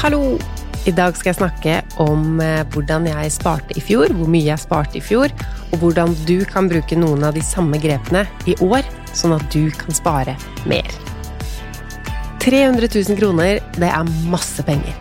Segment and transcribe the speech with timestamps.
[0.00, 0.38] Hallo!
[0.88, 4.62] I dag skal jeg snakke om eh, hvordan jeg sparte i fjor, hvor mye jeg
[4.62, 5.28] sparte i fjor,
[5.74, 9.66] og hvordan du kan bruke noen av de samme grepene i år, sånn at du
[9.76, 10.32] kan spare
[10.70, 10.88] mer.
[12.40, 14.96] 300 000 kroner, det er masse penger.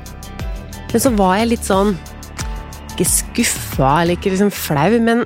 [0.92, 1.94] Men så var jeg litt sånn
[2.90, 5.24] Ikke skuffa eller ikke liksom flau, men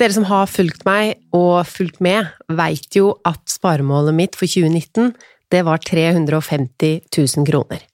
[0.00, 5.12] dere som har fulgt meg og fulgt med, veit jo at sparemålet mitt for 2019,
[5.52, 7.84] det var 350 000 kroner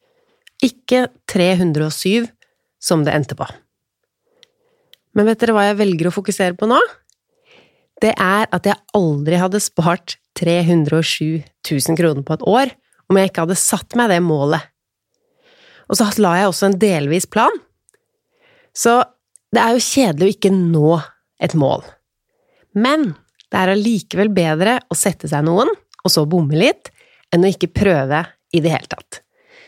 [0.64, 2.28] ikke 307
[2.82, 3.46] som det endte på.
[5.12, 6.80] Men vet dere hva jeg velger å fokusere på nå?
[8.02, 12.72] Det er at jeg aldri hadde spart 307 000 kroner på et år
[13.10, 14.64] om jeg ikke hadde satt meg det målet.
[15.90, 17.52] Og så la jeg også en delvis plan.
[18.72, 19.02] Så
[19.52, 20.94] det er jo kjedelig å ikke nå
[21.42, 21.84] et mål.
[22.72, 23.12] Men
[23.52, 25.68] det er allikevel bedre å sette seg noen,
[26.02, 26.88] og så bomme litt,
[27.32, 29.21] enn å ikke prøve i det hele tatt.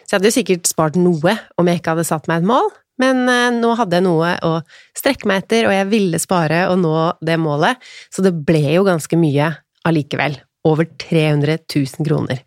[0.04, 2.70] Så jeg hadde jo sikkert spart noe om jeg ikke hadde satt meg et mål,
[3.02, 4.54] men eh, nå hadde jeg noe å
[4.96, 7.80] strekke meg etter, og jeg ville spare og nå det målet,
[8.12, 9.52] så det ble jo ganske mye
[9.88, 10.38] allikevel.
[10.64, 12.38] Over 300 000 kroner.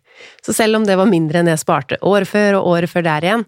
[0.42, 3.26] Så selv om det var mindre enn jeg sparte året før og året før der
[3.28, 3.44] igjen,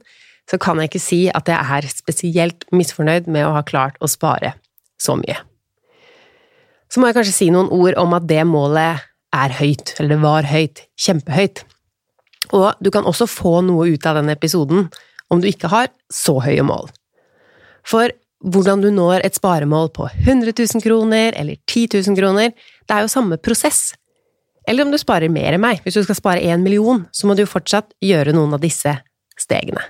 [0.46, 4.10] så kan jeg ikke si at jeg er spesielt misfornøyd med å ha klart å
[4.10, 4.54] spare
[5.00, 5.38] så mye.
[6.90, 9.02] Så må jeg kanskje si noen ord om at det målet
[9.34, 11.62] er høyt, eller det var høyt, kjempehøyt.
[12.56, 14.88] Og du kan også få noe ut av den episoden
[15.30, 16.90] om du ikke har så høye mål.
[17.86, 22.54] For hvordan du når et sparemål på 100 000 kroner eller 10 000 kroner,
[22.88, 23.92] det er jo samme prosess.
[24.68, 27.36] Eller om du sparer mer enn meg, hvis du skal spare én million, så må
[27.36, 28.96] du jo fortsatt gjøre noen av disse
[29.40, 29.82] stegene.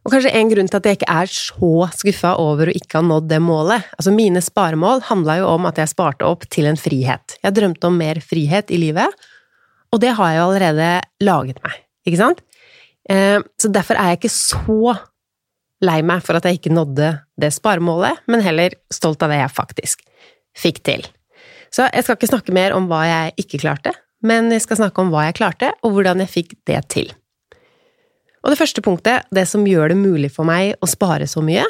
[0.00, 3.04] Og kanskje en grunn til at jeg ikke er så skuffa over å ikke ha
[3.04, 6.80] nådd det målet Altså, mine sparemål handla jo om at jeg sparte opp til en
[6.80, 7.36] frihet.
[7.44, 9.28] Jeg drømte om mer frihet i livet,
[9.90, 10.90] og det har jeg jo allerede
[11.26, 12.42] laget meg, ikke sant?
[13.10, 14.96] Eh, så derfor er jeg ikke så
[15.84, 19.56] lei meg for at jeg ikke nådde det sparemålet, men heller stolt av det jeg
[19.56, 20.04] faktisk
[20.58, 21.06] fikk til.
[21.72, 23.94] Så jeg skal ikke snakke mer om hva jeg ikke klarte,
[24.26, 27.12] men jeg skal snakke om hva jeg klarte, og hvordan jeg fikk det til.
[28.40, 31.64] Og det første punktet, det som gjør det mulig for meg å spare så mye,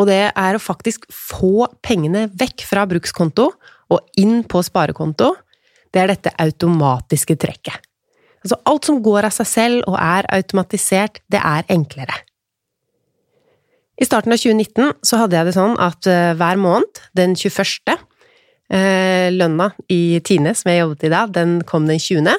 [0.00, 3.50] og det er å faktisk få pengene vekk fra brukskonto
[3.92, 5.34] og inn på sparekonto,
[5.94, 7.78] det er dette automatiske trekket.
[8.40, 12.14] Altså alt som går av seg selv og er automatisert, det er enklere.
[14.00, 17.98] I starten av 2019 så hadde jeg det sånn at uh, hver måned, den 21.
[18.72, 22.32] Uh, lønna i Tine, som jeg jobbet i da, den kom den 20.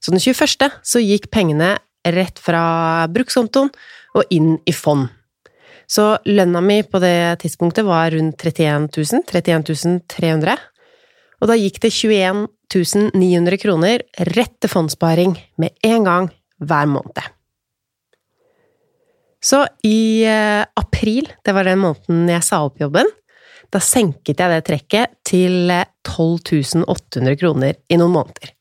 [0.00, 0.70] Så den 21.
[0.80, 2.64] så gikk pengene rett fra
[3.12, 3.70] brukskontoen
[4.16, 5.10] og inn i fond.
[5.90, 10.56] Så lønna mi på det tidspunktet var rundt 31 000, 31 300,
[11.44, 12.46] og da gikk det 21
[13.12, 16.28] 900 kroner rett til fondssparing med en gang
[16.64, 17.20] hver måned.
[19.44, 23.10] Så i eh, april, det var den måneden jeg sa opp jobben,
[23.68, 25.68] da senket jeg det trekket til
[26.08, 28.54] 12 800 kroner i noen måneder.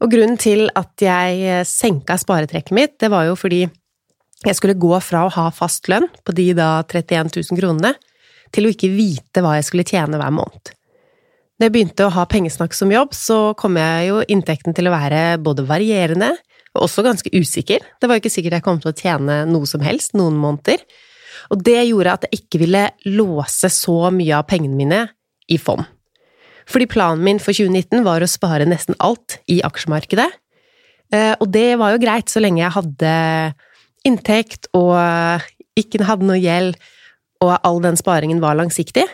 [0.00, 3.66] Og grunnen til at jeg eh, senka sparetrekket mitt, det var jo fordi
[4.44, 7.92] jeg skulle gå fra å ha fast lønn på de da 31 000 kronene,
[8.54, 10.72] til å ikke vite hva jeg skulle tjene hver måned.
[11.54, 14.94] Da jeg begynte å ha pengesnakk som jobb, så kom jeg jo inntekten til å
[14.94, 16.32] være både varierende
[16.74, 17.84] og også ganske usikker.
[18.00, 20.82] Det var jo ikke sikkert jeg kom til å tjene noe som helst noen måneder.
[21.54, 25.00] Og det gjorde at jeg ikke ville låse så mye av pengene mine
[25.46, 25.86] i fond.
[26.66, 30.30] Fordi planen min for 2019 var å spare nesten alt i aksjemarkedet.
[31.14, 33.14] Eh, og det var jo greit så lenge jeg hadde
[34.08, 34.96] inntekt og
[35.78, 36.78] ikke hadde noe gjeld,
[37.44, 39.04] og all den sparingen var langsiktig.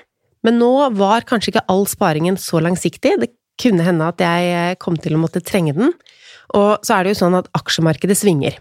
[0.46, 3.16] Men nå var kanskje ikke all sparingen så langsiktig.
[3.20, 5.92] Det kunne hende at jeg eh, kom til å måtte trenge den.
[6.56, 8.56] Og så er det jo sånn at aksjemarkedet svinger.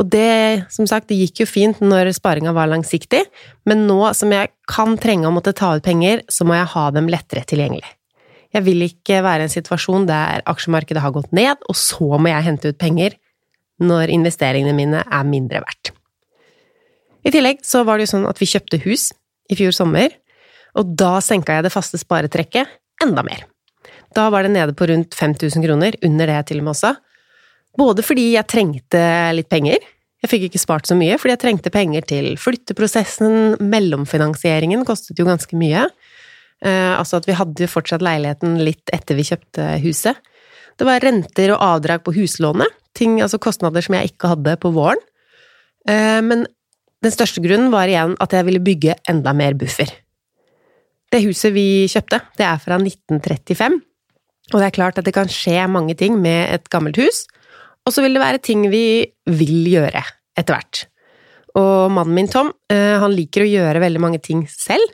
[0.00, 3.24] Og det, som sagt, det gikk jo fint når sparinga var langsiktig,
[3.68, 6.84] men nå som jeg kan trenge å måtte ta ut penger, så må jeg ha
[6.94, 7.90] dem lettere tilgjengelig.
[8.54, 12.32] Jeg vil ikke være i en situasjon der aksjemarkedet har gått ned, og så må
[12.32, 13.18] jeg hente ut penger
[13.80, 15.92] når investeringene mine er mindre verdt.
[17.26, 19.10] I tillegg så var det jo sånn at vi kjøpte hus
[19.52, 20.14] i fjor sommer,
[20.78, 23.46] og da senka jeg det faste sparetrekket enda mer.
[24.14, 26.94] Da var det nede på rundt 5000 kroner, under det til og med også.
[27.78, 29.02] Både fordi jeg trengte
[29.36, 29.78] litt penger,
[30.20, 35.24] jeg fikk ikke spart så mye, fordi jeg trengte penger til flytteprosessen, mellomfinansieringen kostet jo
[35.28, 35.86] ganske mye.
[36.60, 40.18] Eh, altså at vi hadde jo fortsatt leiligheten litt etter vi kjøpte huset.
[40.76, 44.74] Det var renter og avdrag på huslånet, ting, altså kostnader som jeg ikke hadde på
[44.76, 45.00] våren.
[45.88, 46.44] Eh, men
[47.00, 49.88] den største grunnen var igjen at jeg ville bygge enda mer buffer.
[51.10, 53.80] Det huset vi kjøpte, det er fra 1935,
[54.52, 57.24] og det er klart at det kan skje mange ting med et gammelt hus,
[57.82, 60.04] og så vil det være ting vi vil gjøre
[60.38, 60.84] etter hvert.
[61.58, 64.86] Og mannen min Tom, eh, han liker å gjøre veldig mange ting selv,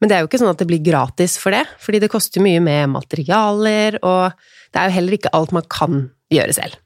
[0.00, 2.44] men det er jo ikke sånn at det blir gratis for det, fordi det koster
[2.44, 4.32] mye med materialer, og
[4.72, 6.80] det er jo heller ikke alt man kan gjøre selv.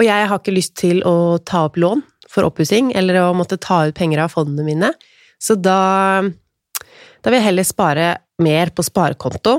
[0.00, 2.02] Og jeg har ikke lyst til å ta opp lån
[2.32, 4.94] for oppussing, eller å måtte ta ut penger av fondene mine,
[5.42, 6.22] så da,
[7.22, 8.06] da vil jeg heller spare
[8.42, 9.58] mer på sparekonto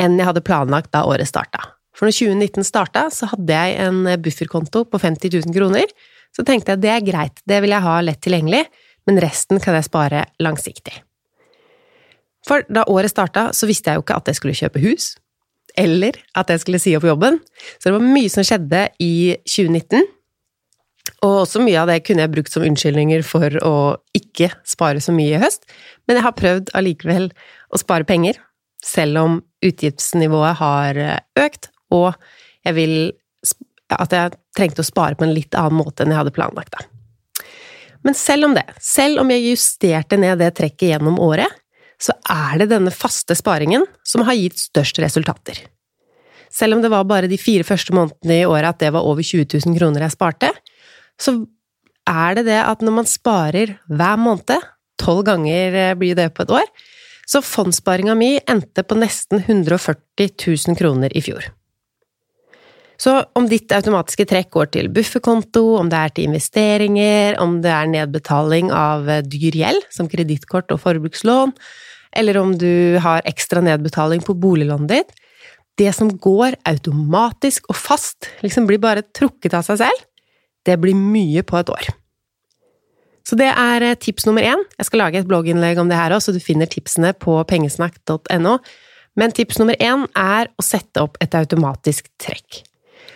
[0.00, 1.60] enn jeg hadde planlagt da året starta.
[1.96, 5.90] For når 2019 starta, så hadde jeg en bufferkonto på 50 000 kroner,
[6.34, 8.62] så tenkte jeg det er greit, det vil jeg ha lett tilgjengelig,
[9.08, 10.94] men resten kan jeg spare langsiktig.
[12.46, 15.16] For da året starta, så visste jeg jo ikke at jeg skulle kjøpe hus,
[15.78, 17.40] eller at jeg skulle si opp jobben,
[17.76, 19.12] så det var mye som skjedde i
[19.42, 20.06] 2019.
[21.24, 23.76] Og også mye av det kunne jeg brukt som unnskyldninger for å
[24.16, 25.64] ikke spare så mye i høst,
[26.06, 27.30] men jeg har prøvd allikevel
[27.72, 28.38] å spare penger,
[28.84, 31.00] selv om utgiftsnivået har
[31.40, 32.12] økt, og
[32.66, 32.94] jeg vil
[33.88, 36.76] at jeg trengte å spare på en litt annen måte enn jeg hadde planlagt.
[36.76, 36.84] Da.
[38.04, 41.50] Men selv om det, selv om jeg justerte ned det trekket gjennom året,
[41.98, 45.64] så er det denne faste sparingen som har gitt størst resultater.
[46.52, 49.24] Selv om det var bare de fire første månedene i året at det var over
[49.24, 50.52] 20 000 kroner jeg sparte,
[51.20, 51.34] så
[52.08, 54.64] er det det at når man sparer hver måned,
[54.98, 56.66] tolv ganger eh, blir det på et år,
[57.28, 61.50] så fondssparinga mi endte på nesten 140 000 kroner i fjor.
[62.98, 67.70] Så om ditt automatiske trekk går til bufferkonto, om det er til investeringer, om det
[67.70, 71.54] er nedbetaling av eh, dyr gjeld, som kredittkort og forbrukslån,
[72.18, 75.16] eller om du har ekstra nedbetaling på boliglånet ditt,
[75.78, 80.07] det som går automatisk og fast, liksom blir bare trukket av seg selv,
[80.68, 81.88] det blir mye på et år.
[83.28, 84.62] Så det er eh, tips nummer én.
[84.78, 88.56] Jeg skal lage et blogginnlegg om det her òg, så du finner tipsene på pengesnakk.no.
[89.18, 92.62] Men tips nummer én er å sette opp et automatisk trekk.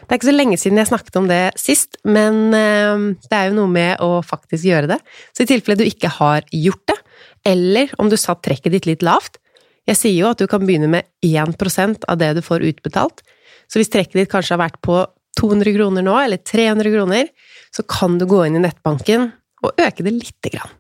[0.03, 3.49] Det er ikke så lenge siden jeg snakket om det sist, men eh, det er
[3.49, 4.99] jo noe med å faktisk gjøre det.
[5.33, 6.99] Så i tilfelle du ikke har gjort det,
[7.49, 9.41] eller om du satt trekket ditt litt lavt
[9.89, 13.25] Jeg sier jo at du kan begynne med 1% av det du får utbetalt.
[13.67, 15.01] Så hvis trekket ditt kanskje har vært på
[15.41, 17.29] 200 kroner nå, eller 300 kroner,
[17.73, 19.31] så kan du gå inn i nettbanken
[19.63, 20.73] og øke det lite grann.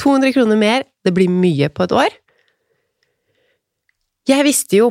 [0.00, 2.18] 200 kroner mer, det blir mye på et år.
[4.30, 4.90] Jeg visste jo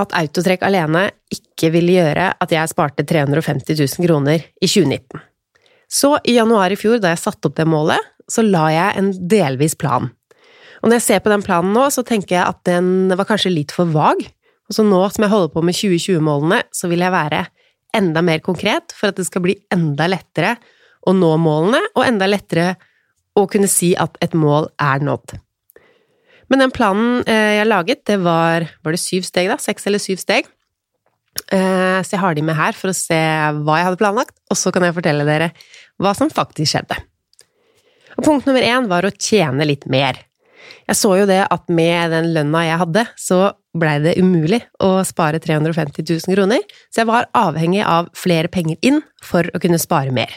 [0.00, 5.22] at autotrekk alene ikke ville gjøre at jeg sparte 350 000 kroner i 2019.
[5.90, 8.00] Så i januar i fjor, da jeg satte opp det målet,
[8.30, 10.08] så la jeg en delvis plan.
[10.82, 13.52] Og når jeg ser på den planen nå, så tenker jeg at den var kanskje
[13.52, 14.20] litt for vag.
[14.68, 17.44] Og så nå som jeg holder på med 2020-målene, så vil jeg være
[17.96, 20.56] enda mer konkret for at det skal bli enda lettere
[21.04, 22.74] å nå målene, og enda lettere
[23.34, 25.36] å kunne si at et mål er nådd.
[26.52, 29.56] Men den planen eh, jeg laget, det var Var det syv steg, da?
[29.60, 30.48] Seks eller syv steg.
[31.50, 33.16] Eh, så jeg har de med her for å se
[33.64, 35.50] hva jeg hadde planlagt, og så kan jeg fortelle dere
[36.02, 37.00] hva som faktisk skjedde.
[38.14, 40.20] Og punkt nummer én var å tjene litt mer.
[40.86, 43.40] Jeg så jo det at med den lønna jeg hadde, så
[43.74, 48.78] blei det umulig å spare 350 000 kroner, så jeg var avhengig av flere penger
[48.86, 50.30] inn for å kunne spare mer.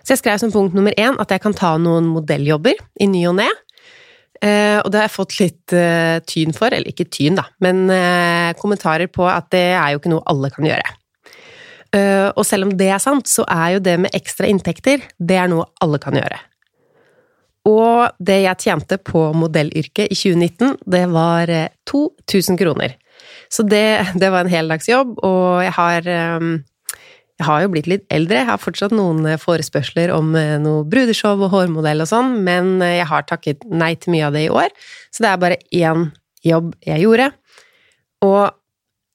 [0.00, 3.26] Så jeg skrev som punkt nummer én at jeg kan ta noen modelljobber i ny
[3.28, 3.50] og ne,
[4.40, 7.84] Eh, og det har jeg fått litt eh, tyn for, eller ikke tyn, da, men
[7.92, 10.96] eh, kommentarer på at det er jo ikke noe alle kan gjøre.
[12.38, 15.48] og selv om det er sant, så er jo det med ekstra inntekter, det er
[15.50, 16.38] noe alle kan gjøre.
[17.68, 21.50] Og det jeg tjente på modellyrket i 2019, det var
[21.90, 22.96] 2000 kroner.
[23.52, 26.08] Så det, det var en heldagsjobb, og jeg har
[27.40, 30.84] jeg har jo blitt litt eldre, jeg har fortsatt noen eh, forespørsler om eh, noe
[30.88, 34.42] brudeshow og hårmodell og sånn, men eh, jeg har takket nei til mye av det
[34.44, 34.74] i år,
[35.08, 36.10] så det er bare én
[36.44, 37.30] jobb jeg gjorde.
[38.26, 38.42] Og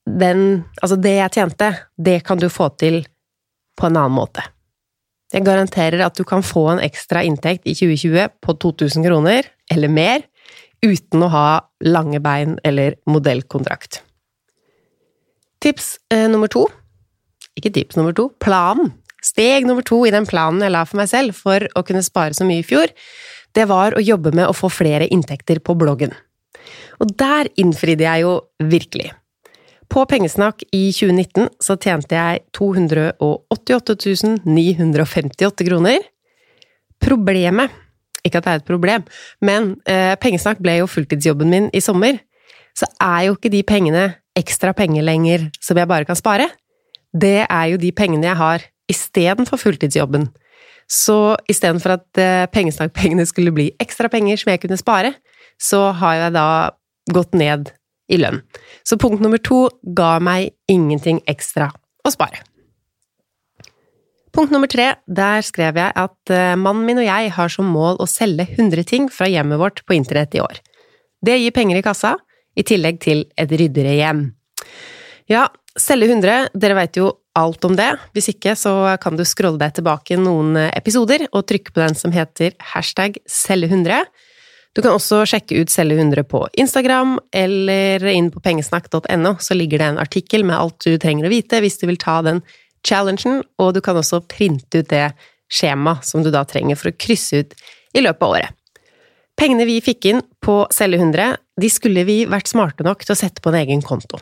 [0.06, 0.42] den
[0.82, 3.00] Altså, det jeg tjente, det kan du få til
[3.78, 4.44] på en annen måte.
[5.36, 9.92] Jeg garanterer at du kan få en ekstra inntekt i 2020 på 2000 kroner, eller
[9.92, 10.24] mer,
[10.86, 11.48] uten å ha
[11.84, 14.00] lange bein eller modellkontrakt.
[15.66, 16.68] Tips eh, nummer to
[17.56, 18.94] ikke tips nummer to, planen.
[19.24, 22.36] Steg nummer to i den planen jeg la for meg selv for å kunne spare
[22.38, 22.92] så mye i fjor,
[23.56, 26.12] det var å jobbe med å få flere inntekter på bloggen.
[27.02, 29.10] Og der innfridde jeg jo virkelig.
[29.92, 36.06] På Pengesnakk i 2019 så tjente jeg 288 958 kroner.
[37.02, 37.82] Problemet
[38.26, 39.04] Ikke at det er et problem,
[39.46, 42.18] men eh, Pengesnakk ble jo fulltidsjobben min i sommer.
[42.74, 46.48] Så er jo ikke de pengene ekstra penger lenger som jeg bare kan spare
[47.16, 50.28] det er jo de pengene jeg har istedenfor fulltidsjobben.
[50.92, 55.16] Så istedenfor at eh, pengesnakkpengene skulle bli ekstra penger som jeg kunne spare,
[55.58, 56.48] så har jeg da
[57.16, 57.72] gått ned
[58.12, 58.42] i lønn.
[58.86, 59.66] Så punkt nummer to
[59.98, 61.72] ga meg ingenting ekstra
[62.06, 62.44] å spare.
[64.36, 68.02] punkt nummer tre, der skrev jeg at eh, mannen min og jeg har som mål
[68.04, 70.60] å selge 100 ting fra hjemmet vårt på internett i år.
[71.24, 72.18] Det gir penger i kassa,
[72.56, 74.26] i tillegg til et ryddigere hjem.
[75.32, 75.48] Ja,
[75.80, 77.88] selge 100, dere veit jo alt om det.
[78.12, 82.12] Hvis ikke, så kan du scrolle deg tilbake noen episoder og trykke på den som
[82.16, 84.04] heter hashtag selge100.
[84.76, 89.88] Du kan også sjekke ut Selge100 på Instagram, eller inn på pengesnakk.no, så ligger det
[89.88, 92.44] en artikkel med alt du trenger å vite hvis du vil ta den
[92.86, 95.08] challengen, og du kan også printe ut det
[95.52, 97.56] skjemaet som du da trenger for å krysse ut
[97.96, 98.62] i løpet av året.
[99.40, 103.44] Pengene vi fikk inn på Selge100, de skulle vi vært smarte nok til å sette
[103.44, 104.20] på en egen konto.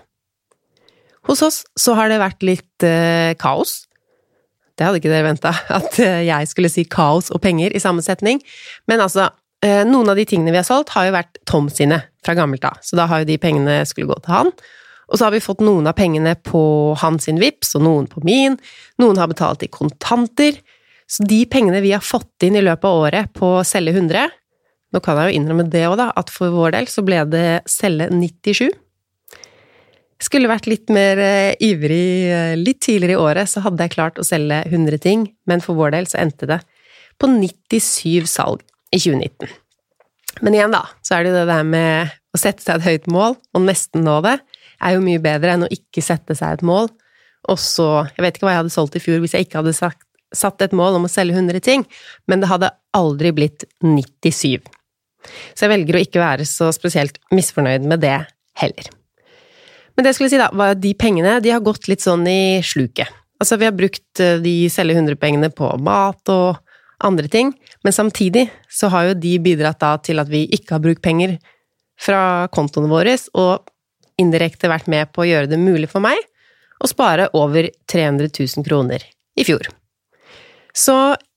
[1.29, 3.83] Hos oss så har det vært litt eh, kaos.
[4.77, 8.05] Det hadde ikke dere venta, at eh, jeg skulle si kaos og penger i samme
[8.05, 8.41] setning.
[8.89, 9.29] Men altså,
[9.63, 12.81] noen av de tingene vi har solgt, har jo vært Tom sine fra gammelt av,
[12.83, 14.49] så da har jo de pengene skulle gå til han.
[15.13, 16.61] Og så har vi fått noen av pengene på
[17.01, 18.55] hans VIPS, og noen på min.
[19.01, 20.57] Noen har betalt i kontanter.
[21.09, 24.31] Så de pengene vi har fått inn i løpet av året på å selge 100
[24.93, 27.63] Nå kan jeg jo innrømme det òg, da, at for vår del så ble det
[27.65, 28.67] selge 97.
[30.21, 34.21] Skulle vært litt mer uh, ivrig uh, litt tidligere i året, så hadde jeg klart
[34.21, 36.59] å selge 100 ting, men for vår del så endte det
[37.17, 38.61] på 97 salg
[38.93, 39.49] i 2019.
[40.41, 43.09] Men igjen, da, så er det jo det der med å sette seg et høyt
[43.13, 44.37] mål, og nesten nå det,
[44.83, 46.89] er jo mye bedre enn å ikke sette seg et mål.
[47.51, 49.75] Og så Jeg vet ikke hva jeg hadde solgt i fjor hvis jeg ikke hadde
[49.75, 51.83] sagt, satt et mål om å selge 100 ting,
[52.27, 54.63] men det hadde aldri blitt 97.
[55.53, 58.17] Så jeg velger å ikke være så spesielt misfornøyd med det
[58.59, 58.89] heller.
[59.93, 62.25] Men det jeg skulle si, da, var at de pengene de har gått litt sånn
[62.27, 63.11] i sluket.
[63.41, 66.57] Altså, vi har brukt eh, de selge 100-pengene på mat og
[67.05, 67.51] andre ting,
[67.83, 71.37] men samtidig så har jo de bidratt da til at vi ikke har brukt penger
[71.99, 73.69] fra kontoene våre, og
[74.21, 76.19] indirekte vært med på å gjøre det mulig for meg
[76.83, 79.03] å spare over 300 000 kroner
[79.39, 79.69] i fjor.
[80.73, 80.95] Så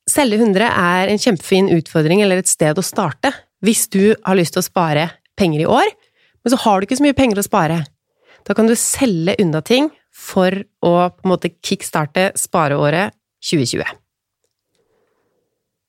[0.09, 3.33] selge 100 er en kjempefin utfordring eller et sted å starte
[3.65, 5.09] hvis du har lyst til å spare
[5.39, 5.87] penger i år,
[6.45, 7.83] men så har du ikke så mye penger å spare.
[8.47, 10.55] Da kan du selge unna ting for
[10.85, 14.06] å på en måte kickstarte spareåret 2020.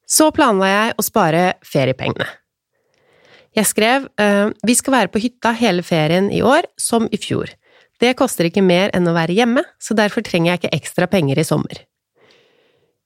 [0.07, 2.27] Så planla jeg å spare feriepengene.
[3.57, 7.51] Jeg skrev uh, vi skal være på hytta hele ferien i år, som i fjor.
[7.99, 11.41] Det koster ikke mer enn å være hjemme, så derfor trenger jeg ikke ekstra penger
[11.41, 11.81] i sommer.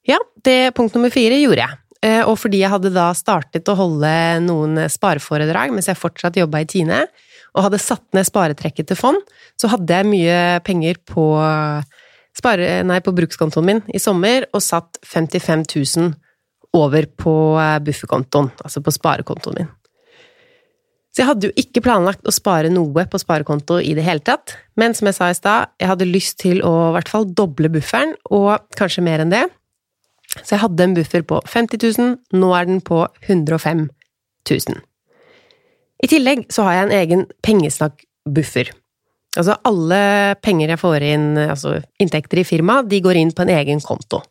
[0.06, 1.78] Ja, det punkt nummer fire gjorde jeg.
[2.02, 6.62] Uh, og fordi jeg hadde da startet å holde noen spareforedrag mens jeg fortsatt jobba
[6.62, 7.04] i Tine,
[7.52, 9.18] og hadde satt ned sparetrekket til fond,
[9.60, 11.26] så hadde jeg mye penger på,
[12.32, 16.14] spare, nei, på brukskontoen min i sommer, og satt 55 000
[16.76, 19.70] over på eh, bufferkontoen, altså på sparekontoen min.
[21.12, 24.54] Så jeg hadde jo ikke planlagt å spare noe på sparekonto i det hele tatt,
[24.80, 27.68] men som jeg sa i stad, jeg hadde lyst til å i hvert fall doble
[27.74, 29.44] bufferen, og kanskje mer enn det.
[30.40, 33.84] Så jeg hadde en buffer på 50 000, nå er den på 105
[34.48, 34.80] 000.
[36.02, 38.72] I tillegg så har jeg en egen pengesnakk-buffer.
[39.36, 40.00] Altså alle
[40.44, 44.22] penger jeg får inn, altså inntekter i firmaet, de går inn på en egen konto.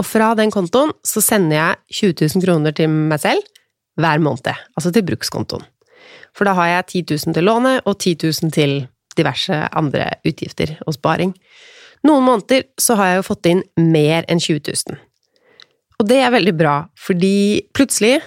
[0.00, 3.44] Og fra den kontoen så sender jeg 20 000 kroner til meg selv
[4.00, 5.66] hver måned, altså til brukskontoen.
[6.36, 8.74] For da har jeg 10 000 til lånet og 10 000 til
[9.18, 11.34] diverse andre utgifter og sparing.
[12.06, 15.00] Noen måneder så har jeg jo fått inn mer enn 20 000.
[16.00, 18.20] Og det er veldig bra, fordi plutselig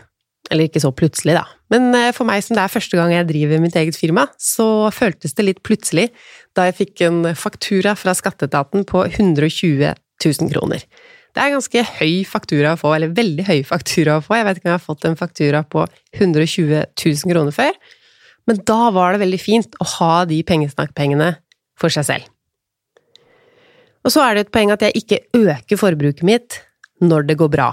[0.52, 1.46] eller ikke så plutselig, da.
[1.74, 4.92] Men eh, for meg som det er første gang jeg driver mitt eget firma, så
[4.94, 6.10] føltes det litt plutselig
[6.54, 10.84] da jeg fikk en faktura fra skatteetaten på 120 000 kroner.
[11.34, 14.38] Det er ganske høy faktura å få, eller veldig høy faktura å få.
[14.38, 15.86] Jeg vet ikke om jeg har fått en faktura på
[16.20, 17.80] 120 000 kroner før,
[18.50, 21.32] men da var det veldig fint å ha de pengesnakkpengene
[21.80, 22.30] for seg selv.
[24.04, 26.60] Og så er det et poeng at jeg ikke øker forbruket mitt
[27.02, 27.70] når det går bra.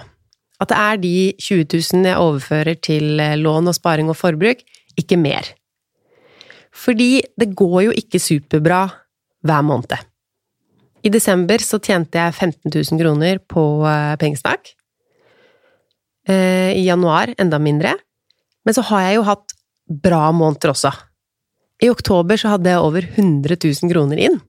[0.60, 4.62] At det er de 20 000 jeg overfører til eh, lån og sparing og forbruk,
[5.00, 5.48] ikke mer.
[6.70, 8.84] Fordi det går jo ikke superbra
[9.44, 10.09] hver måned.
[11.00, 14.72] I desember så tjente jeg 15 000 kroner på eh, pengesnakk.
[16.28, 17.94] Eh, I januar enda mindre.
[18.66, 19.56] Men så har jeg jo hatt
[19.90, 20.92] bra måneder også.
[21.80, 24.40] I oktober så hadde jeg over 100 000 kroner inn.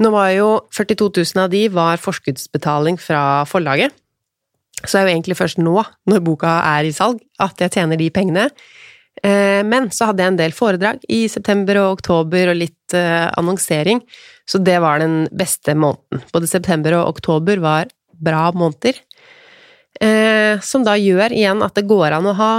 [0.00, 3.92] Nå var jo 42 000 av de var forskuddsbetaling fra forlaget.
[4.82, 5.76] Så det er jo egentlig først nå,
[6.10, 8.48] når boka er i salg, at jeg tjener de pengene.
[9.20, 13.28] Eh, men så hadde jeg en del foredrag i september og oktober og litt eh,
[13.38, 14.00] annonsering,
[14.48, 16.24] så det var den beste måneden.
[16.32, 17.92] Både september og oktober var
[18.22, 18.98] bra måneder,
[20.00, 22.52] eh, som da gjør igjen at det går an å ha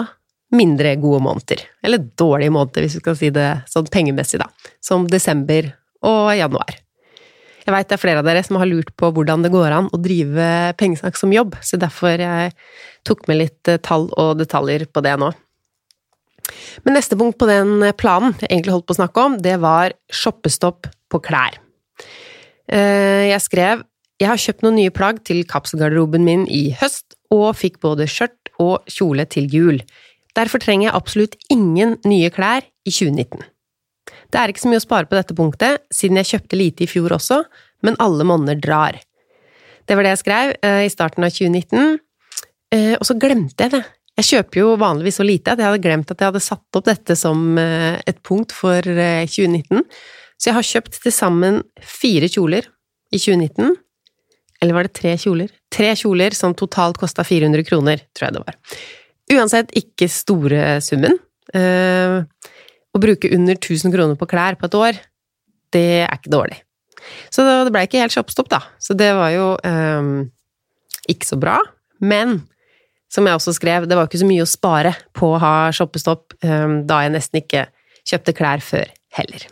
[0.54, 1.66] mindre gode måneder.
[1.84, 4.52] Eller dårlige måneder, hvis vi skal si det sånn pengemessig, da.
[4.84, 5.72] Som desember
[6.06, 6.78] og januar.
[7.64, 9.88] Jeg veit det er flere av dere som har lurt på hvordan det går an
[9.96, 12.52] å drive pengesnakk som jobb, så derfor jeg
[13.08, 15.32] tok med litt tall og detaljer på det nå.
[16.84, 19.96] Men neste punkt på den planen jeg egentlig holdt på å snakke om, det var
[20.14, 21.60] shoppestopp på klær.
[22.72, 23.84] Eh, jeg skrev
[24.22, 28.52] jeg har kjøpt noen nye plagg til kapselgarderoben min i høst, og fikk både skjørt
[28.62, 29.82] og kjole til jul.
[30.38, 33.42] Derfor trenger jeg absolutt ingen nye klær i 2019.
[34.32, 36.90] Det er ikke så mye å spare på dette punktet, siden jeg kjøpte lite i
[36.90, 37.42] fjor også,
[37.86, 39.00] men alle monner drar.
[39.90, 42.00] Det var det jeg skrev eh, i starten av 2019,
[42.74, 43.84] eh, og så glemte jeg det.
[44.20, 46.86] Jeg kjøper jo vanligvis så lite at jeg hadde glemt at jeg hadde satt opp
[46.86, 49.82] dette som eh, et punkt for 2019,
[50.38, 52.68] så jeg har kjøpt til sammen fire kjoler
[53.14, 53.74] i 2019.
[54.64, 55.50] Eller var det tre kjoler?
[55.74, 58.60] Tre kjoler som totalt kosta 400 kroner, tror jeg det var.
[59.34, 61.18] Uansett ikke store summen.
[62.94, 65.02] Å bruke under 1000 kroner på klær på et år,
[65.74, 66.60] det er ikke dårlig.
[67.34, 68.62] Så det ble ikke helt shopstopp, da.
[68.80, 70.12] Så det var jo um,
[71.12, 71.58] ikke så bra.
[72.04, 72.42] Men
[73.14, 76.34] som jeg også skrev, det var ikke så mye å spare på å ha shoppestopp
[76.42, 77.68] um, da jeg nesten ikke
[78.10, 79.46] kjøpte klær før heller.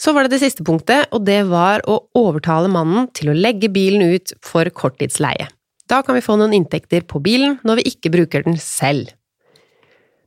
[0.00, 3.68] Så var det det siste punktet, og det var å overtale mannen til å legge
[3.72, 5.48] bilen ut for korttidsleie.
[5.90, 9.10] Da kan vi få noen inntekter på bilen når vi ikke bruker den selv.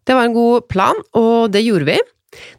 [0.04, 1.98] Det var en god plan, og det gjorde vi.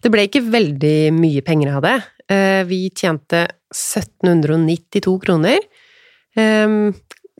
[0.02, 1.96] Det ble ikke veldig mye penger av det.
[2.32, 5.60] Eh, vi tjente 1792 kroner.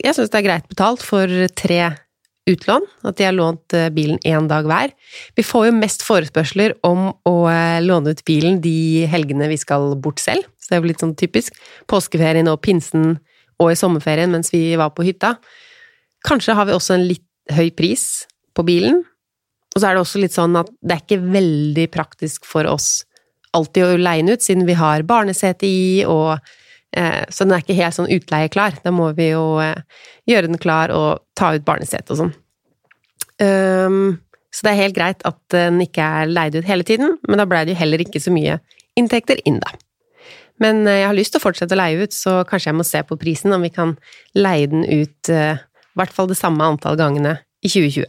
[0.03, 1.83] Jeg syns det er greit betalt for tre
[2.51, 4.93] utlån, at de har lånt eh, bilen én dag hver.
[5.37, 9.95] Vi får jo mest forespørsler om å eh, låne ut bilen de helgene vi skal
[9.97, 11.57] bort selv, så det er jo litt sånn typisk.
[11.89, 13.17] Påskeferien og pinsen
[13.63, 15.37] og i sommerferien mens vi var på hytta.
[16.27, 17.25] Kanskje har vi også en litt
[17.55, 19.03] høy pris på bilen,
[19.75, 23.07] og så er det også litt sånn at det er ikke veldig praktisk for oss
[23.55, 26.43] alltid å leie den ut, siden vi har barnesete i, og
[27.31, 28.79] Så den er ikke helt sånn utleieklar.
[28.85, 29.81] Da må vi jo eh,
[30.31, 32.35] gjøre den klar og ta ut barnesete og sånn.
[33.43, 34.21] Um,
[34.55, 37.49] så det er helt greit at den ikke er leid ut hele tiden, men da
[37.51, 38.61] blei det jo heller ikke så mye
[38.95, 39.73] inntekter inn, da.
[40.63, 42.87] Men eh, jeg har lyst til å fortsette å leie ut, så kanskje jeg må
[42.87, 43.97] se på prisen, om vi kan
[44.39, 48.07] leie den ut eh, i hvert fall det samme antall gangene i 2020.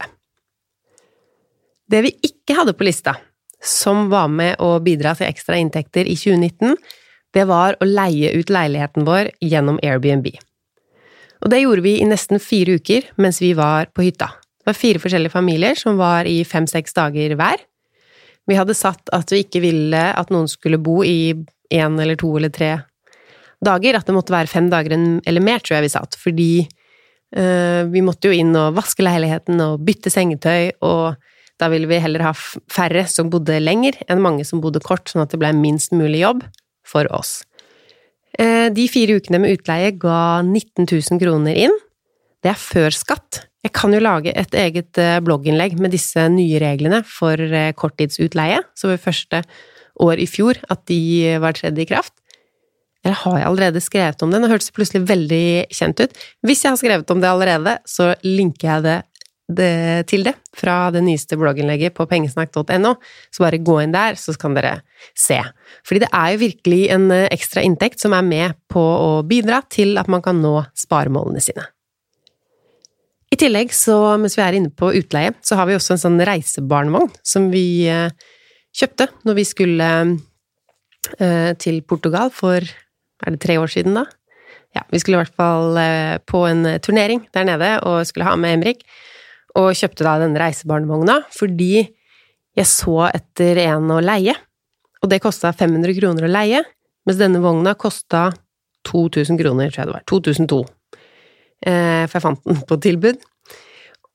[1.90, 3.16] Det vi ikke hadde på lista,
[3.62, 6.74] som var med å bidra til ekstra inntekter i 2019,
[7.36, 10.30] det var å leie ut leiligheten vår gjennom Airbnb.
[11.44, 14.30] Og det gjorde vi i nesten fire uker mens vi var på hytta.
[14.56, 17.60] Det var fire forskjellige familier som var i fem–seks dager hver.
[18.46, 21.34] Vi hadde satt at vi ikke ville at noen skulle bo i
[21.74, 22.72] én eller to eller tre
[23.66, 27.88] dager, at det måtte være fem dager eller mer, tror jeg vi satt, fordi øh,
[27.90, 31.16] vi måtte jo inn og vaske leiligheten og bytte sengetøy og
[31.56, 35.24] da ville vi heller ha færre som bodde lenger, enn mange som bodde kort, sånn
[35.24, 36.44] at det ble minst mulig jobb
[36.86, 37.40] for oss.
[38.38, 41.76] Eh, de fire ukene med utleie ga 19 000 kroner inn.
[42.44, 43.46] Det er før skatt.
[43.64, 48.60] Jeg kan jo lage et eget eh, blogginnlegg med disse nye reglene for eh, korttidsutleie,
[48.78, 49.42] så ved første
[50.04, 51.00] år i fjor at de
[51.42, 52.14] var tredd i kraft.
[53.06, 54.40] Eller har jeg allerede skrevet om det?
[54.42, 55.46] Nå hørtes det plutselig veldig
[55.78, 56.16] kjent ut.
[56.46, 58.96] Hvis jeg har skrevet om det allerede, så linker jeg det
[59.46, 62.96] det, til det fra det nyeste blogginnlegget på pengesnakk.no,
[63.30, 64.80] så bare gå inn der, så kan dere
[65.14, 65.38] se.
[65.86, 69.62] Fordi det er jo virkelig en eh, ekstra inntekt som er med på å bidra
[69.70, 71.68] til at man kan nå sparemålene sine.
[73.30, 76.20] I tillegg, så mens vi er inne på utleie, så har vi også en sånn
[76.26, 78.10] reisebarnevogn som vi eh,
[78.76, 84.08] kjøpte når vi skulle eh, til Portugal for er det tre år siden, da?
[84.76, 85.78] Ja, vi skulle i hvert fall
[86.28, 88.82] på en turnering der nede og skulle ha med Emrik
[89.56, 91.86] og kjøpte da denne reisebarnevogna fordi
[92.56, 94.32] jeg så etter en å leie,
[95.02, 96.62] og det kosta 500 kroner å leie,
[97.06, 98.30] mens denne vogna kosta
[98.88, 100.04] 2000 kroner, tror jeg det var.
[100.08, 100.60] 2002.
[101.66, 103.20] Eh, for jeg fant den på tilbud.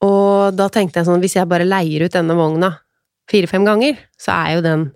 [0.07, 2.71] Og da tenkte jeg sånn, hvis jeg bare leier ut denne vogna
[3.29, 4.87] fire-fem ganger, så er jo den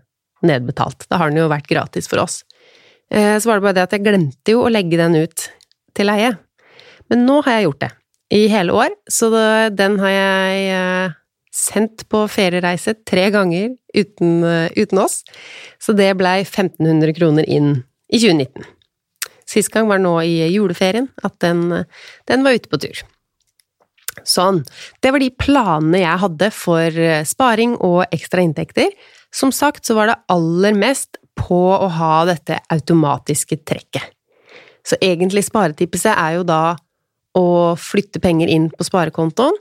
[0.46, 1.06] nedbetalt.
[1.12, 2.42] Da har den jo vært gratis for oss.
[3.14, 5.48] Eh, så var det bare det at jeg glemte jo å legge den ut
[5.96, 6.34] til leie.
[7.14, 7.92] Men nå har jeg gjort det
[8.34, 9.30] i hele år, så
[9.76, 11.16] den har jeg eh,
[11.56, 15.22] sendt på feriereise tre ganger uten, eh, uten oss.
[15.80, 18.66] Så det blei 1500 kroner inn i 2019.
[19.46, 21.68] Sist gang var nå i juleferien at den,
[22.26, 23.04] den var ute på tur.
[24.26, 24.64] Sånn.
[25.04, 28.92] Det var de planene jeg hadde for eh, sparing og ekstra inntekter.
[29.36, 34.14] Som sagt så var det aller mest på å ha dette automatiske trekket.
[34.86, 36.78] Så egentlig sparetipset er jo da
[37.36, 39.58] å flytte penger inn på sparekontoen,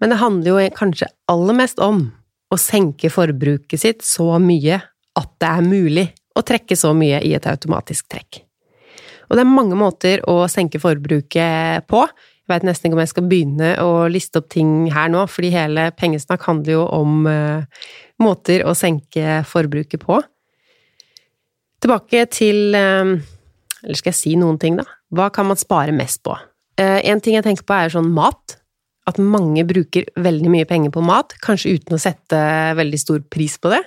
[0.00, 2.08] men det handler jo kanskje aller mest om
[2.52, 4.80] å senke forbruket sitt så mye
[5.16, 6.06] at det er mulig
[6.36, 8.42] å trekke så mye i et automatisk trekk.
[9.26, 12.02] Og det er mange måter å senke forbruket på.
[12.46, 15.50] Jeg veit nesten ikke om jeg skal begynne å liste opp ting her nå, fordi
[15.54, 17.86] hele pengesnakk handler jo om uh,
[18.22, 20.20] måter å senke forbruket på.
[21.82, 23.16] Tilbake til uh,
[23.82, 24.86] Eller skal jeg si noen ting, da?
[25.10, 26.36] Hva kan man spare mest på?
[26.76, 28.58] Uh, en ting jeg tenker på, er sånn mat.
[29.06, 32.40] At mange bruker veldig mye penger på mat, kanskje uten å sette
[32.76, 33.84] veldig stor pris på det.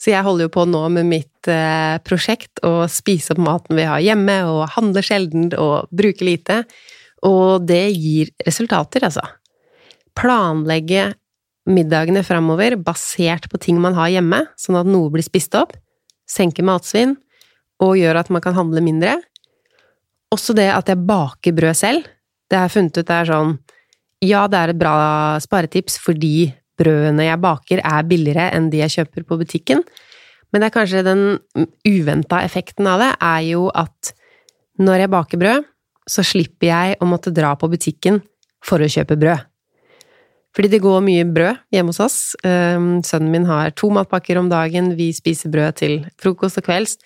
[0.00, 3.86] Så jeg holder jo på nå med mitt eh, prosjekt å spise opp maten vi
[3.88, 6.62] har hjemme, og handle sjelden og bruke lite.
[7.26, 9.24] Og det gir resultater, altså.
[10.16, 11.10] Planlegge
[11.66, 15.74] middagene framover basert på ting man har hjemme, sånn at noe blir spist opp.
[16.30, 17.16] Senke matsvinn,
[17.82, 19.18] og gjør at man kan handle mindre.
[20.32, 22.06] Også det at jeg baker brød selv.
[22.46, 23.56] Det jeg har funnet ut er sånn
[24.24, 24.96] Ja, det er et bra
[25.42, 29.82] sparetips fordi brødene jeg baker er billigere enn de jeg kjøper på butikken,
[30.52, 31.22] men det er kanskje den
[31.88, 34.12] uventa effekten av det, er jo at
[34.80, 35.68] når jeg baker brød,
[36.06, 38.20] så slipper jeg å måtte dra på butikken
[38.64, 39.44] for å kjøpe brød.
[40.56, 42.18] Fordi det går mye brød hjemme hos oss.
[42.46, 46.96] Ehm, sønnen min har to matpakker om dagen, vi spiser brød til frokost og kvelds.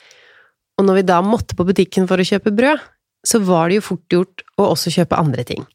[0.79, 2.79] Og når vi da måtte på butikken for å kjøpe brød,
[3.27, 5.67] så var det jo fort gjort å også kjøpe andre ting.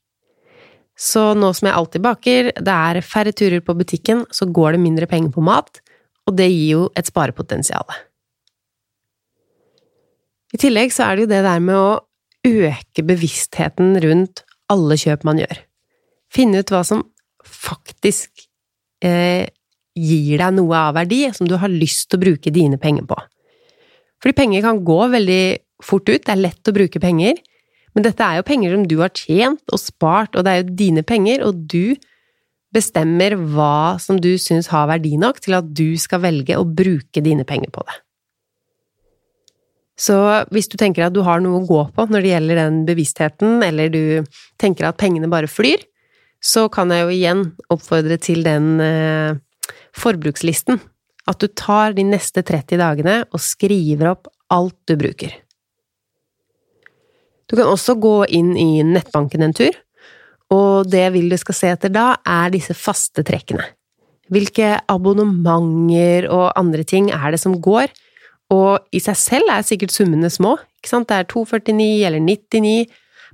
[0.95, 4.83] Så nå som jeg alltid baker, det er færre turer på butikken, så går det
[4.85, 5.81] mindre penger på mat,
[6.25, 7.85] og det gir jo et sparepotensial.
[10.55, 11.99] I tillegg så er det jo det der med å
[12.45, 15.59] øke bevisstheten rundt alle kjøp man gjør.
[16.31, 17.03] Finne ut hva som
[17.45, 18.47] faktisk
[19.03, 19.51] eh,
[19.95, 23.17] gir deg noe av verdi, som du har lyst til å bruke dine penger på.
[24.23, 25.43] Fordi penger kan gå veldig
[25.83, 27.39] fort ut, det er lett å bruke penger,
[27.95, 30.77] men dette er jo penger som du har tjent og spart, og det er jo
[30.83, 31.95] dine penger, og du
[32.75, 37.23] bestemmer hva som du syns har verdi nok til at du skal velge å bruke
[37.23, 38.01] dine penger på det.
[39.95, 40.15] Så
[40.51, 43.61] hvis du tenker at du har noe å gå på når det gjelder den bevisstheten,
[43.63, 44.27] eller du
[44.59, 45.85] tenker at pengene bare flyr,
[46.43, 49.39] så kan jeg jo igjen oppfordre til den eh,
[49.95, 50.81] forbrukslisten.
[51.31, 55.31] At du tar de neste 30 dagene og skriver opp alt du bruker.
[57.49, 59.75] Du kan også gå inn i nettbanken en tur,
[60.53, 63.65] og det vil du skal se etter da, er disse faste trekkene.
[64.33, 67.91] Hvilke abonnementer og andre ting er det som går?
[68.53, 72.85] Og i seg selv er sikkert summene små, ikke sant, det er 249 eller 99,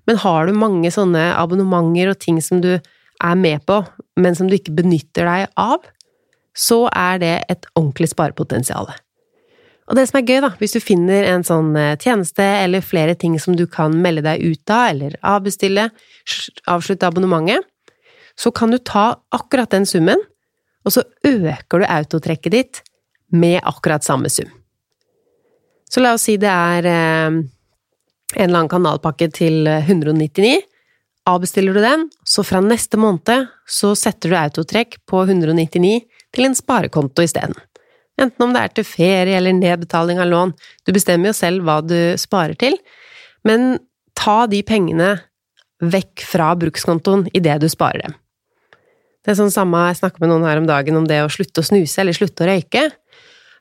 [0.08, 3.82] men har du mange sånne abonnementer og ting som du er med på,
[4.20, 5.84] men som du ikke benytter deg av,
[6.58, 8.90] så er det et ordentlig sparepotensial.
[9.92, 13.12] Og det som er gøy, da, hvis du finner en sånn eh, tjeneste eller flere
[13.20, 15.90] ting som du kan melde deg ut av, eller avbestille,
[16.72, 17.68] avslutte abonnementet,
[18.40, 20.22] så kan du ta akkurat den summen,
[20.88, 22.80] og så øker du autotrekket ditt
[23.36, 24.48] med akkurat samme sum.
[25.92, 27.42] Så la oss si det er eh,
[28.32, 30.54] en eller annen kanalpakke til 199.
[31.28, 36.00] Avbestiller du den, så fra neste måned så setter du autotrekk på 199
[36.32, 37.60] til en sparekonto isteden.
[38.22, 40.54] Enten om det er til ferie eller nedbetaling av lån,
[40.86, 42.78] du bestemmer jo selv hva du sparer til,
[43.48, 43.80] men
[44.18, 45.16] ta de pengene
[45.82, 48.18] vekk fra brukskontoen idet du sparer dem.
[49.22, 51.62] Det er sånn samme jeg snakka med noen her om dagen om det å slutte
[51.62, 52.88] å snuse eller slutte å røyke.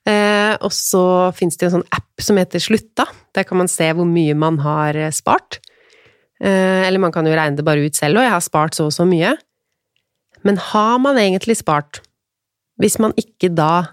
[0.09, 1.05] Eh, og så
[1.37, 3.05] fins det en sånn app som heter Slutta.
[3.37, 5.59] Der kan man se hvor mye man har eh, spart.
[6.41, 8.89] Eh, eller man kan jo regne det bare ut selv, og jeg har spart så
[8.89, 9.35] og så mye.
[10.49, 12.01] Men har man egentlig spart,
[12.81, 13.93] hvis man ikke da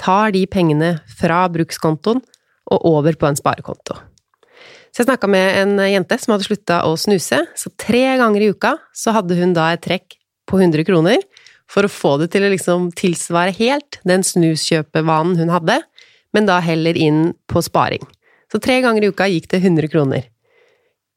[0.00, 2.20] tar de pengene fra brukskontoen
[2.72, 3.96] og over på en sparekonto.
[4.90, 8.52] Så jeg snakka med en jente som hadde slutta å snuse, så tre ganger i
[8.54, 10.16] uka så hadde hun da et trekk
[10.48, 11.20] på 100 kroner
[11.70, 15.80] for å få det til å liksom tilsvare helt den snuskjøpevanen hun hadde,
[16.32, 18.04] men da heller inn på sparing.
[18.52, 20.24] Så tre ganger i uka gikk det 100 kroner.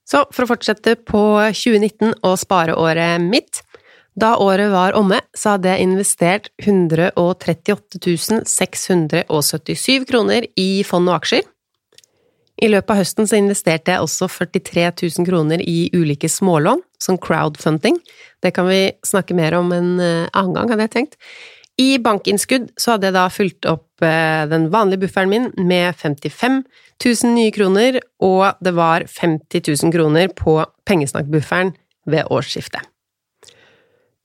[0.09, 1.21] Så for å fortsette på
[1.53, 3.61] 2019 og spareåret mitt,
[4.19, 11.45] da året var omme, så hadde jeg investert 138 677 kroner i fond og aksjer.
[12.59, 17.19] I løpet av høsten så investerte jeg også 43 000 kroner i ulike smålån, som
[17.21, 18.01] crowdfunding.
[18.43, 21.17] Det kan vi snakke mer om en eh, annen gang, hadde jeg tenkt.
[21.79, 26.65] I bankinnskudd så hadde jeg da fulgt opp eh, den vanlige bufferen min med 55
[26.99, 31.71] 000 nye kroner, og det var 50 000 kroner på pengesnakkbufferen
[32.11, 32.83] ved årsskiftet.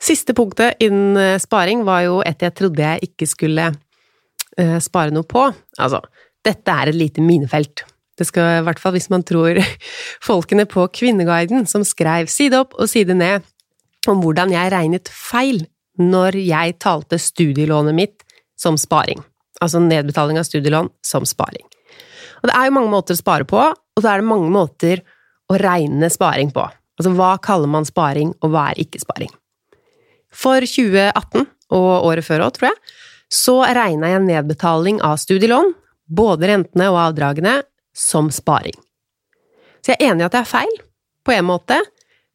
[0.03, 5.15] Siste punktet innen eh, sparing var jo et jeg trodde jeg ikke skulle uh, spare
[5.15, 5.47] noe på.
[5.79, 6.03] Altså,
[6.45, 7.85] dette er et lite minefelt.
[8.15, 9.59] Det skal i hvert fall hvis man tror
[10.29, 13.47] folkene på Kvinneguiden som skrev side opp og side ned
[14.11, 15.65] om hvordan jeg regnet feil
[16.01, 18.25] når jeg talte studielånet mitt
[18.61, 19.23] som sparing.
[19.63, 21.65] Altså nedbetaling av studielån som sparing.
[22.43, 25.01] Og det er jo mange måter å spare på, og så er det mange måter
[25.49, 26.67] å regne sparing på.
[26.99, 29.33] Altså hva kaller man sparing, og hva er ikke sparing?
[30.35, 32.95] For 2018, og året før òg, tror jeg,
[33.33, 35.73] så regna jeg nedbetaling av studielån,
[36.05, 37.61] både rentene og avdragene,
[37.95, 38.75] som sparing.
[39.85, 40.77] Så jeg er enig i at det er feil,
[41.25, 41.79] på en måte,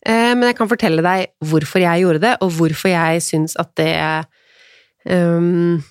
[0.07, 3.73] eh, men jeg kan fortelle deg hvorfor jeg gjorde det, og hvorfor jeg syns at
[3.77, 3.91] det
[5.11, 5.81] um,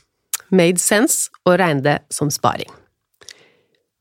[0.49, 2.71] made sense å regne det som sparing.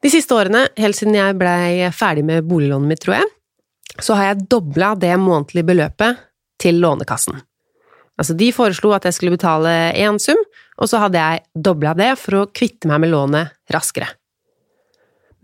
[0.04, 3.30] De siste årene, helt siden jeg blei ferdig med boliglånet mitt, tror jeg,
[4.00, 6.20] så har jeg dobla det månedlige beløpet
[6.62, 7.42] til Lånekassen.
[8.18, 10.40] Altså, de foreslo at jeg skulle betale én sum,
[10.78, 14.10] og så hadde jeg dobla det for å kvitte meg med lånet raskere.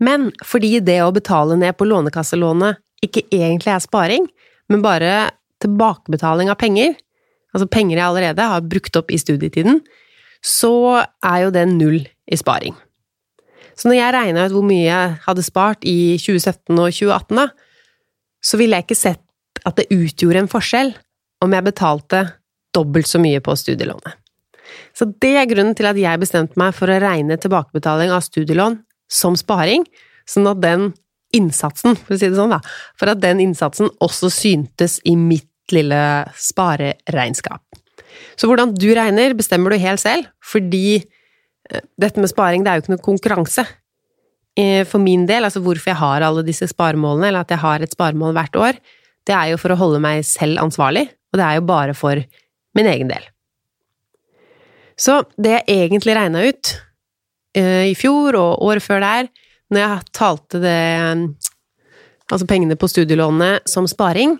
[0.02, 4.26] Men fordi det å betale ned på lånekasselånet ikke egentlig er sparing,
[4.70, 5.30] men bare
[5.62, 6.96] tilbakebetaling av penger,
[7.54, 9.78] altså penger jeg allerede har brukt opp i studietiden,
[10.44, 12.74] så er jo det null i sparing.
[13.74, 17.46] Så når jeg regna ut hvor mye jeg hadde spart i 2017 og 2018, da,
[18.44, 20.92] så ville jeg ikke sett at det utgjorde en forskjell
[21.44, 22.20] om jeg betalte
[22.74, 24.18] dobbelt så mye på studielånet.
[24.94, 28.78] Så det er grunnen til at jeg bestemte meg for å regne tilbakebetaling av studielån
[29.10, 29.84] som sparing,
[30.28, 30.92] sånn at den
[31.34, 32.60] innsatsen, for å si det sånn, da,
[32.98, 36.00] for at den innsatsen også syntes i mitt lille
[36.38, 37.62] spareregnskap.
[38.38, 42.78] Så hvordan du regner, bestemmer du helt selv, fordi eh, dette med sparing, det er
[42.78, 43.66] jo ikke noe konkurranse.
[44.54, 47.82] Eh, for min del, altså hvorfor jeg har alle disse sparemålene, eller at jeg har
[47.82, 48.80] et sparemål hvert år,
[49.26, 52.20] det er jo for å holde meg selv ansvarlig, og det er jo bare for
[52.74, 53.24] min egen del.
[55.00, 56.74] Så det jeg egentlig regna ut
[57.58, 59.30] eh, i fjor og året før der,
[59.72, 60.78] når jeg talte det
[62.32, 64.38] Altså pengene på studielånet som sparing,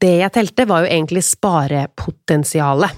[0.00, 2.94] det jeg telte, var jo egentlig sparepotensialet.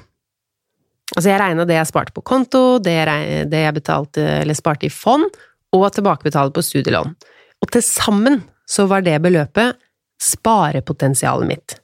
[1.16, 4.86] Altså, jeg regna det jeg sparte på konto, det jeg, det jeg betalte eller sparte
[4.86, 5.26] i fond,
[5.74, 7.10] og tilbakebetalte på studielån.
[7.58, 8.38] Og til sammen
[8.70, 9.82] så var det beløpet
[10.22, 11.76] sparepotensialet mitt.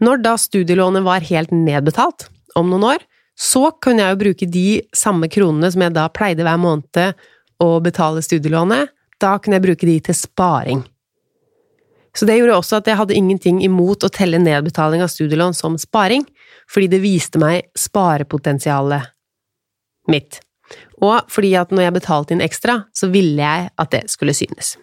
[0.00, 3.04] Når da studielånet var helt nedbetalt, om noen år,
[3.40, 7.12] så kunne jeg jo bruke de samme kronene som jeg da pleide hver måned
[7.60, 10.82] å betale studielånet, da kunne jeg bruke de til sparing.
[12.16, 15.76] Så det gjorde også at jeg hadde ingenting imot å telle nedbetaling av studielån som
[15.78, 16.24] sparing,
[16.70, 19.12] fordi det viste meg sparepotensialet
[20.10, 20.40] mitt.
[21.02, 24.74] Og fordi at når jeg betalte inn ekstra, så ville jeg at det skulle synes.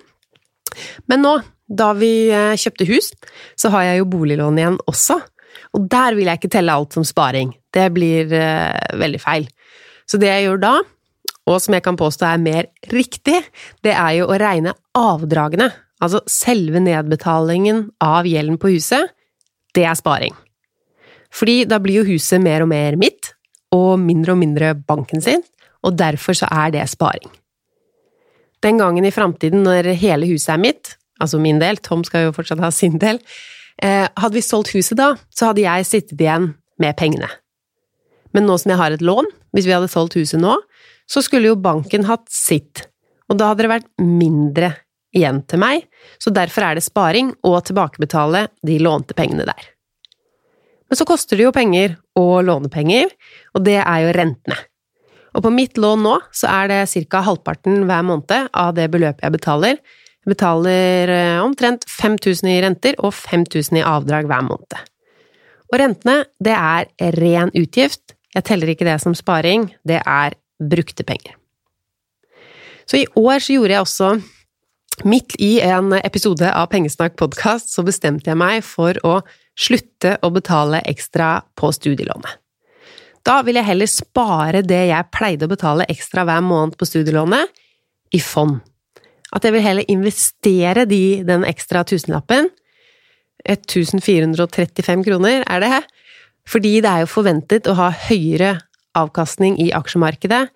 [1.09, 3.11] Men nå, da vi eh, kjøpte hus,
[3.59, 5.19] så har jeg jo boliglån igjen også,
[5.75, 7.51] og der vil jeg ikke telle alt som sparing.
[7.73, 9.47] Det blir uh, veldig feil.
[10.07, 10.73] Så det jeg gjør da,
[11.49, 13.41] og som jeg kan påstå er mer riktig,
[13.83, 15.67] det er jo å regne avdragene
[16.03, 19.13] altså selve nedbetalingen av gjelden på huset,
[19.73, 20.35] det er sparing.
[21.33, 23.33] Fordi da blir jo huset mer og mer mitt,
[23.75, 25.43] og mindre og mindre banken sin,
[25.83, 27.27] og derfor så er det sparing.
[28.63, 32.35] Den gangen i framtiden når hele huset er mitt, altså min del, Tom skal jo
[32.35, 33.19] fortsatt ha sin del,
[33.81, 37.29] eh, hadde vi solgt huset da, så hadde jeg sittet igjen med pengene.
[38.35, 40.57] Men nå som jeg har et lån, hvis vi hadde solgt huset nå,
[41.07, 42.87] så skulle jo banken hatt sitt,
[43.31, 44.73] og da hadde det vært mindre
[45.15, 45.87] igjen til meg,
[46.21, 49.69] så derfor er det sparing å tilbakebetale de lånte pengene der.
[50.87, 53.11] Men så koster det jo penger å låne penger,
[53.55, 54.57] og det er jo rentene.
[55.35, 57.21] Og på mitt lån nå så er det ca.
[57.27, 59.81] halvparten hver måned av det beløpet jeg betaler.
[60.27, 64.79] Betaler eh, omtrent 5000 i renter og 5000 i avdrag hver måned.
[65.71, 66.87] Og rentene, det er
[67.17, 68.15] ren utgift.
[68.35, 71.35] Jeg teller ikke det som sparing, det er brukte penger.
[72.87, 74.09] Så i år så gjorde jeg også
[75.05, 79.19] Midt i en episode av Pengesnakk podkast så bestemte jeg meg for å
[79.53, 82.39] slutte å betale ekstra på studielånet.
[83.21, 87.53] Da vil jeg heller spare det jeg pleide å betale ekstra hver måned på studielånet,
[88.15, 88.57] i fond.
[89.35, 92.49] At jeg vil heller investere de, den ekstra tusenlappen,
[93.47, 95.81] 1435 kroner er det,
[96.47, 98.55] fordi det er jo forventet å ha høyere
[98.97, 100.47] avkastning i aksjemarkedet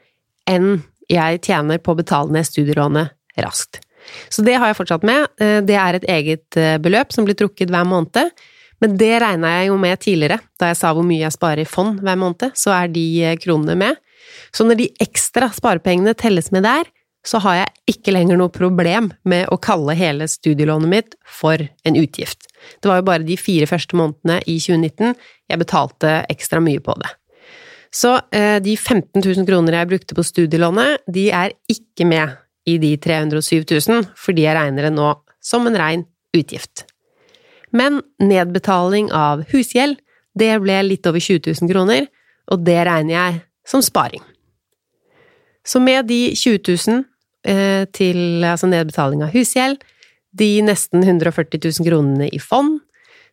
[0.49, 0.81] enn
[1.11, 3.11] jeg tjener på å betale ned studielånet
[3.43, 3.81] raskt.
[4.31, 5.27] Så det har jeg fortsatt med.
[5.41, 8.31] Eh, det er et eget eh, beløp som blir trukket hver måned.
[8.81, 11.69] Men det regna jeg jo med tidligere, da jeg sa hvor mye jeg sparer i
[11.69, 13.99] fond hver måned, så er de eh, kronene med.
[14.55, 16.89] Så når de ekstra sparepengene telles med der,
[17.27, 21.97] så har jeg ikke lenger noe problem med å kalle hele studielånet mitt for en
[21.99, 22.47] utgift.
[22.81, 25.13] Det var jo bare de fire første månedene i 2019
[25.51, 27.11] jeg betalte ekstra mye på det.
[27.91, 32.37] Så de 15 000 kroner jeg brukte på studielånet, de er ikke med
[32.69, 35.11] i de 307 000, fordi jeg regner det nå
[35.43, 36.05] som en rein
[36.37, 36.85] utgift.
[37.75, 39.99] Men nedbetaling av husgjeld,
[40.37, 42.07] det ble litt over 20 000 kroner,
[42.51, 44.23] og det regner jeg som sparing.
[45.67, 47.07] Så med de 20 000 eh,
[47.41, 49.79] til altså nedbetaling av husgjeld,
[50.37, 52.79] de nesten 140 000 kronene i fond,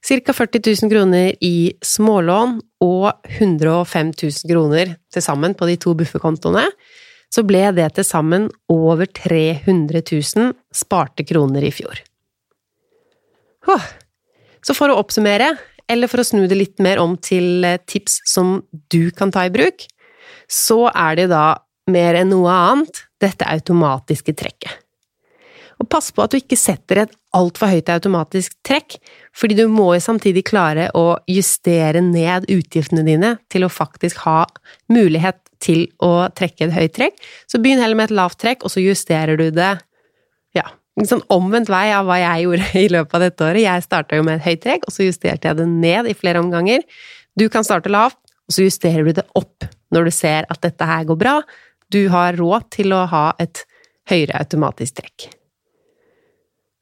[0.01, 0.33] ca.
[0.33, 6.65] 40 000 kroner i smålån og 105 000 kroner til sammen på de to bufferkontoene,
[7.29, 12.01] så ble det til sammen over 300 000 sparte kroner i fjor.
[14.65, 15.53] Så for å oppsummere,
[15.89, 18.59] eller for å snu det litt mer om til eh, tips som
[18.93, 19.85] du kan ta i bruk,
[20.49, 24.85] så er det da mer enn noe annet dette automatiske trekket.
[25.79, 28.97] Og pass på at du ikke setter et altfor høyt automatisk trekk,
[29.37, 34.41] fordi du må jo samtidig klare å justere ned utgiftene dine til å faktisk ha
[34.91, 37.23] mulighet til å trekke et høyt trekk.
[37.47, 39.77] Så begynn heller med et lavt trekk, og så justerer du det
[40.57, 40.67] ja,
[40.99, 43.63] en sånn omvendt vei av hva jeg gjorde i løpet av dette året.
[43.67, 46.43] Jeg starta jo med et høyt trekk, og så justerte jeg det ned i flere
[46.43, 46.83] omganger.
[47.39, 50.87] Du kan starte lavt, og så justerer du det opp når du ser at dette
[50.89, 51.39] her går bra.
[51.93, 53.65] Du har råd til å ha et
[54.09, 55.29] høyere automatisk trekk.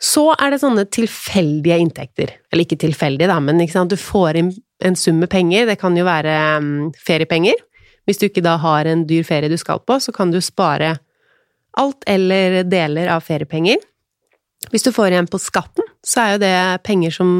[0.03, 2.35] Så er det sånne tilfeldige inntekter.
[2.53, 4.53] Eller ikke tilfeldige, da, men du får inn
[4.85, 5.66] en sum med penger.
[5.71, 7.57] Det kan jo være um, feriepenger.
[8.07, 10.99] Hvis du ikke da har en dyr ferie du skal på, så kan du spare
[11.77, 13.81] alt eller deler av feriepenger.
[14.73, 17.33] Hvis du får igjen på skatten, så er jo det penger som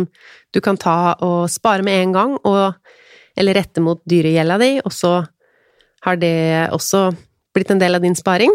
[0.55, 2.77] du kan ta og spare med en gang, og,
[3.37, 5.15] eller rette mot dyregjelda di, og så
[6.07, 6.37] har det
[6.75, 7.09] også
[7.57, 8.53] blitt en del av din sparing.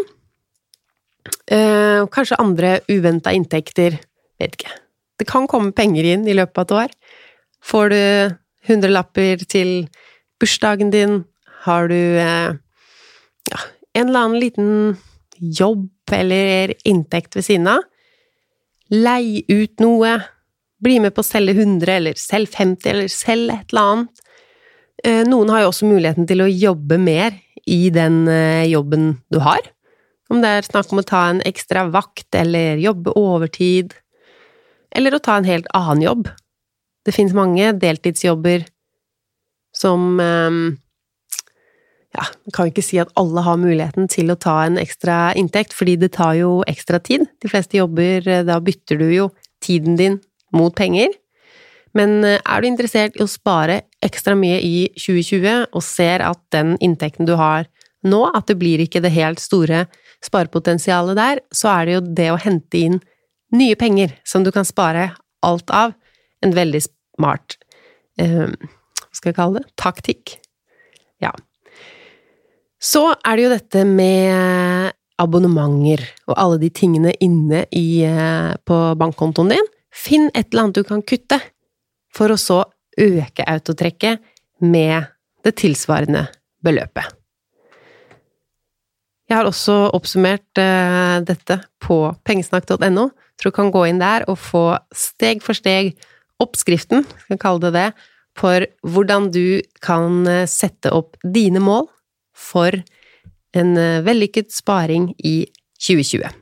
[1.50, 3.98] Eh, kanskje andre uventa inntekter,
[4.40, 4.72] vet ikke.
[5.18, 6.96] Det kan komme penger inn i løpet av et år.
[7.62, 8.02] Får du
[8.70, 9.72] hundrelapper til
[10.42, 11.22] bursdagen din,
[11.66, 12.50] har du eh,
[13.50, 14.70] ja, en eller annen liten
[15.38, 17.88] jobb eller inntekt ved siden av,
[18.92, 20.18] Lei ut noe,
[20.84, 24.22] bli med på å selge 100, eller selg 50, eller selg et eller annet.
[25.02, 29.40] Eh, noen har jo også muligheten til å jobbe mer i den eh, jobben du
[29.42, 29.60] har.
[30.32, 33.92] Om det er snakk om å ta en ekstra vakt, eller jobbe overtid,
[34.96, 36.30] eller å ta en helt annen jobb.
[37.04, 38.64] Det finnes mange deltidsjobber
[39.76, 40.64] som ehm,
[42.12, 45.96] ja, kan ikke si at alle har muligheten til å ta en ekstra inntekt, fordi
[46.00, 47.24] det tar jo ekstra tid.
[47.42, 49.30] De fleste jobber, eh, da bytter du jo
[49.64, 50.20] tiden din
[50.52, 51.12] mot penger.
[51.96, 56.40] Men eh, er du interessert i å spare ekstra mye i 2020, og ser at
[56.54, 57.68] den inntekten du har
[58.02, 59.86] nå, at det blir ikke det helt store
[60.22, 63.00] sparepotensialet der, så er det jo det å hente inn
[63.54, 65.10] nye penger som du kan spare
[65.46, 65.94] alt av,
[66.42, 67.54] en veldig smart
[68.18, 69.68] eh, Hva skal jeg kalle det?
[69.78, 70.32] Taktikk.
[71.22, 71.30] Ja.
[72.82, 78.78] Så er det jo dette med abonnementer og alle de tingene inne i, eh, på
[78.98, 79.68] bankkontoen din.
[79.92, 81.38] Finn et eller annet du kan kutte,
[82.12, 82.62] for å så
[83.00, 84.22] øke autotrekket
[84.60, 85.08] med
[85.44, 86.26] det tilsvarende
[86.62, 87.08] beløpet.
[89.30, 93.08] Jeg har også oppsummert uh, dette på pengesnakk.no,
[93.40, 95.94] så du kan gå inn der og få steg for steg
[96.42, 97.88] oppskriften, skal jeg kalle det det,
[98.36, 101.84] for hvordan du kan eh, sette opp dine mål
[102.32, 102.72] for
[103.52, 105.44] en uh, vellykket sparing i
[105.76, 106.32] 2020.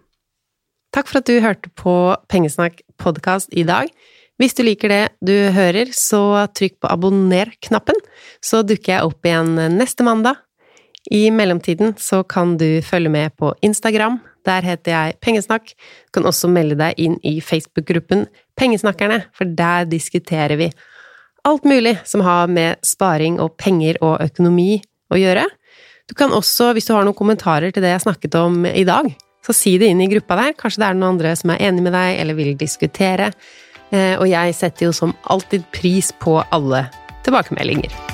[0.94, 1.94] Takk for at du hørte på
[2.30, 3.90] Pengesnakk podkast i dag.
[4.40, 7.98] Hvis du liker det du hører, så trykk på abonner-knappen,
[8.40, 10.40] så dukker jeg opp igjen neste mandag
[11.08, 15.72] i mellomtiden så kan du følge med på Instagram, der heter jeg Pengesnakk.
[15.72, 18.26] Du kan også melde deg inn i Facebook-gruppen
[18.58, 20.70] Pengesnakkerne, for der diskuterer vi
[21.48, 25.46] alt mulig som har med sparing og penger og økonomi å gjøre.
[26.10, 29.08] Du kan også, hvis du har noen kommentarer til det jeg snakket om i dag,
[29.46, 30.56] så si det inn i gruppa der.
[30.58, 33.30] Kanskje det er noen andre som er enig med deg eller vil diskutere.
[33.90, 36.86] Eh, og jeg setter jo som alltid pris på alle
[37.26, 38.09] tilbakemeldinger.